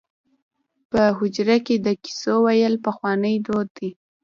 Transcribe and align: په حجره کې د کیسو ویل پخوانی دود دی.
په 0.91 1.01
حجره 1.17 1.57
کې 1.65 1.75
د 1.85 1.87
کیسو 2.03 2.33
ویل 2.45 2.75
پخوانی 2.85 3.35
دود 3.45 3.67
دی. 3.77 3.89